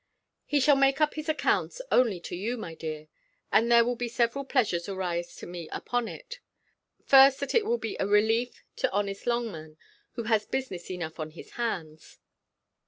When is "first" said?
7.05-7.39